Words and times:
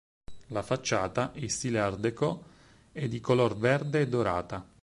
La 0.47 0.63
facciata, 0.63 1.29
in 1.35 1.47
stile 1.51 1.79
art 1.79 1.99
déco, 1.99 2.43
è 2.91 3.07
di 3.07 3.19
color 3.19 3.55
verde 3.55 3.99
e 3.99 4.07
dorata. 4.07 4.67